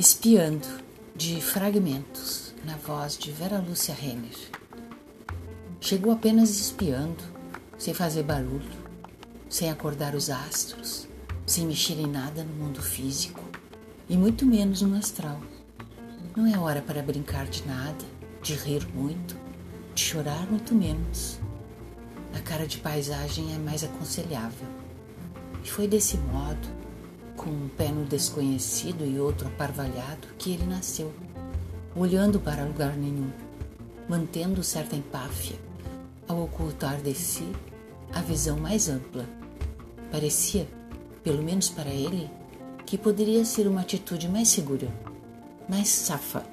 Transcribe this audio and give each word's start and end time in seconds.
Espiando, 0.00 0.66
de 1.14 1.42
fragmentos, 1.42 2.54
na 2.64 2.74
voz 2.74 3.18
de 3.18 3.30
Vera 3.30 3.58
Lúcia 3.58 3.94
Renner. 3.94 4.34
Chegou 5.78 6.10
apenas 6.10 6.58
espiando, 6.58 7.22
sem 7.76 7.92
fazer 7.92 8.22
barulho, 8.22 8.64
sem 9.50 9.70
acordar 9.70 10.14
os 10.14 10.30
astros, 10.30 11.06
sem 11.44 11.66
mexer 11.66 12.00
em 12.00 12.06
nada 12.06 12.42
no 12.42 12.64
mundo 12.64 12.80
físico 12.80 13.44
e 14.08 14.16
muito 14.16 14.46
menos 14.46 14.80
no 14.80 14.96
astral. 14.96 15.38
Não 16.34 16.46
é 16.46 16.58
hora 16.58 16.80
para 16.80 17.02
brincar 17.02 17.46
de 17.48 17.62
nada, 17.66 18.06
de 18.42 18.54
rir 18.54 18.88
muito, 18.94 19.36
de 19.94 20.00
chorar 20.00 20.50
muito 20.50 20.74
menos. 20.74 21.38
A 22.34 22.40
cara 22.40 22.66
de 22.66 22.78
paisagem 22.78 23.54
é 23.54 23.58
mais 23.58 23.84
aconselhável. 23.84 24.66
E 25.62 25.68
foi 25.68 25.86
desse 25.86 26.16
modo 26.16 26.79
com 27.40 27.48
um 27.48 27.68
pé 27.70 27.88
no 27.88 28.04
desconhecido 28.04 29.06
e 29.06 29.18
outro 29.18 29.48
aparvalhado, 29.48 30.28
que 30.36 30.52
ele 30.52 30.66
nasceu, 30.66 31.10
olhando 31.96 32.38
para 32.38 32.66
lugar 32.66 32.94
nenhum, 32.94 33.30
mantendo 34.06 34.62
certa 34.62 34.94
empáfia, 34.94 35.56
ao 36.28 36.42
ocultar 36.42 37.00
de 37.00 37.14
si 37.14 37.50
a 38.12 38.20
visão 38.20 38.58
mais 38.58 38.90
ampla. 38.90 39.24
Parecia, 40.12 40.68
pelo 41.24 41.42
menos 41.42 41.70
para 41.70 41.88
ele, 41.88 42.30
que 42.84 42.98
poderia 42.98 43.42
ser 43.46 43.66
uma 43.66 43.80
atitude 43.80 44.28
mais 44.28 44.48
segura, 44.48 44.88
mais 45.66 45.88
safa 45.88 46.44